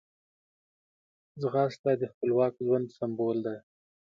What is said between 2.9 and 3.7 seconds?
سمبول دی